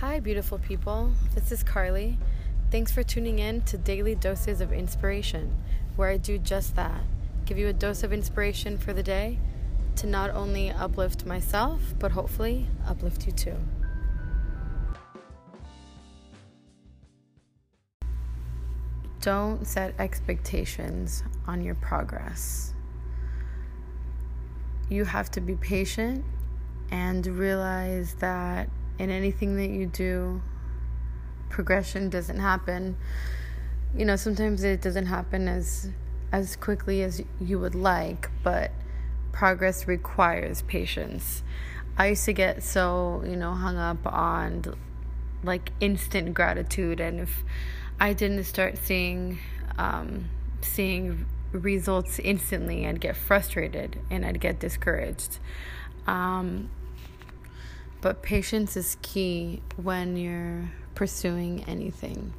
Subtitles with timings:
[0.00, 1.12] Hi, beautiful people.
[1.36, 2.18] This is Carly.
[2.72, 5.54] Thanks for tuning in to Daily Doses of Inspiration,
[5.94, 7.00] where I do just that
[7.46, 9.38] give you a dose of inspiration for the day
[9.94, 13.56] to not only uplift myself, but hopefully uplift you too.
[19.20, 22.74] Don't set expectations on your progress.
[24.88, 26.24] You have to be patient
[26.90, 28.68] and realize that
[28.98, 30.42] in anything that you do,
[31.48, 32.96] progression doesn't happen.
[33.96, 35.90] You know, sometimes it doesn't happen as
[36.32, 38.72] as quickly as you would like, but
[39.30, 41.44] progress requires patience.
[41.96, 44.64] I used to get so, you know, hung up on
[45.44, 47.44] like instant gratitude and if
[48.00, 49.38] I didn't start seeing
[49.78, 55.38] um, seeing results instantly, I'd get frustrated and I'd get discouraged.
[56.06, 56.70] Um,
[58.04, 62.34] but patience is key when you're pursuing anything.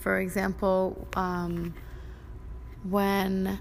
[0.00, 1.72] For example, um,
[2.82, 3.58] when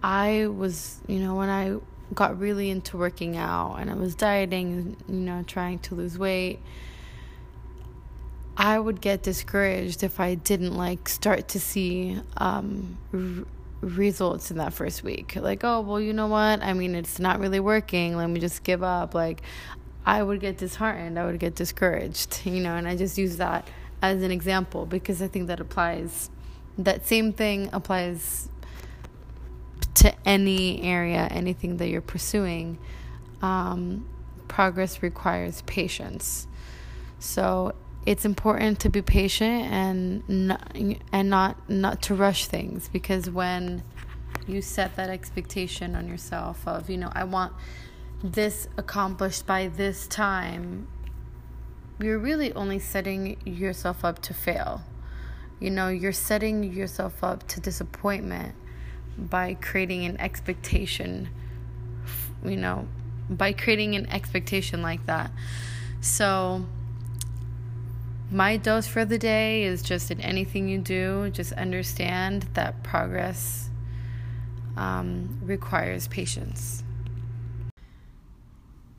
[0.00, 1.78] I was, you know, when I
[2.14, 6.60] got really into working out and I was dieting, you know, trying to lose weight,
[8.56, 12.96] I would get discouraged if I didn't like start to see um,
[13.80, 15.36] results in that first week.
[15.36, 16.62] Like, oh, well, you know what?
[16.62, 18.16] I mean, it's not really working.
[18.16, 19.14] Let me just give up.
[19.14, 19.42] Like,
[20.04, 21.18] I would get disheartened.
[21.18, 23.68] I would get discouraged, you know, and I just use that
[24.02, 26.30] as an example because I think that applies,
[26.78, 28.48] that same thing applies
[29.94, 32.78] to any area, anything that you're pursuing.
[33.42, 34.08] Um,
[34.46, 36.46] progress requires patience.
[37.18, 37.74] So
[38.06, 40.74] it's important to be patient and not,
[41.12, 43.82] and not not to rush things because when
[44.46, 47.52] you set that expectation on yourself of you know I want
[48.22, 50.88] this accomplished by this time
[52.00, 54.82] you're really only setting yourself up to fail.
[55.60, 58.54] You know you're setting yourself up to disappointment
[59.18, 61.28] by creating an expectation
[62.44, 62.86] you know
[63.28, 65.30] by creating an expectation like that.
[66.00, 66.64] So
[68.30, 73.70] my dose for the day is just in anything you do, just understand that progress
[74.76, 76.84] um, requires patience.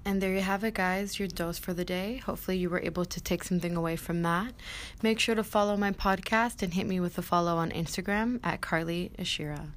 [0.06, 2.18] And there you have it, guys, your dose for the day.
[2.18, 4.56] Hopefully, you were able to take something away from that.
[5.04, 8.62] Make sure to follow my podcast and hit me with a follow on Instagram at
[8.62, 9.68] Carly Ashira.